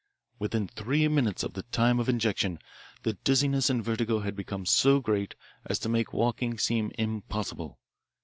"Within 0.39 0.67
three 0.67 1.07
minutes 1.07 1.43
of 1.43 1.53
the 1.53 1.61
time 1.61 1.99
of 1.99 2.09
injection 2.09 2.57
the 3.03 3.13
dizziness 3.13 3.69
and 3.69 3.83
vertigo 3.83 4.21
had 4.21 4.35
become 4.35 4.65
so 4.65 4.99
great 4.99 5.35
as 5.67 5.77
to 5.77 5.89
make 5.89 6.11
walking 6.11 6.57
seem 6.57 6.91
impossible. 6.97 7.77